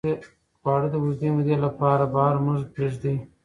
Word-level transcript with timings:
خواړه 0.59 0.87
د 0.91 0.95
اوږدې 1.01 1.29
مودې 1.35 1.55
لپاره 1.65 2.03
بهر 2.13 2.35
مه 2.43 2.53
پرېږدئ. 2.73 3.15